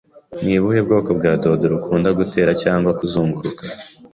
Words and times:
Ni 0.43 0.53
ubuhe 0.59 0.79
bwoko 0.85 1.09
bwa 1.17 1.31
deodorant 1.41 1.77
ukunda, 1.79 2.09
gutera 2.19 2.51
cyangwa 2.63 2.91
kuzunguruka? 2.99 3.63